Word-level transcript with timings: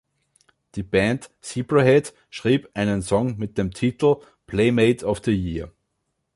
Die 0.73 0.81
Band 0.81 1.29
Zebrahead 1.41 2.15
schrieb 2.31 2.67
einen 2.73 3.03
Song 3.03 3.37
mit 3.37 3.59
dem 3.59 3.69
Titel 3.71 4.15
Playmate 4.47 5.05
of 5.05 5.21
the 5.23 5.31
Year. 5.31 5.71